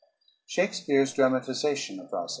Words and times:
]_Shakespeare's 0.49 1.13
Dramatization 1.13 1.99
of 1.99 2.09
"Rosalynde." 2.09 2.29